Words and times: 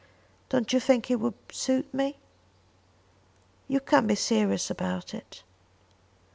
Don't 0.49 0.73
you 0.73 0.79
think 0.79 1.11
it 1.11 1.19
would 1.19 1.35
suit 1.51 1.93
me?" 1.93 2.17
"You 3.67 3.79
can't 3.79 4.07
be 4.07 4.15
serious 4.15 4.71
about 4.71 5.13
it." 5.13 5.43